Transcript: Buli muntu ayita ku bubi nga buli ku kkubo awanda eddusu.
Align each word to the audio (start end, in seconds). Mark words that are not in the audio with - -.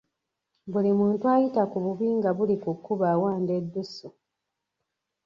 Buli 0.71 0.91
muntu 0.99 1.23
ayita 1.35 1.63
ku 1.71 1.77
bubi 1.83 2.07
nga 2.17 2.29
buli 2.37 2.55
ku 2.63 2.71
kkubo 2.77 3.05
awanda 3.13 3.51
eddusu. 3.59 4.07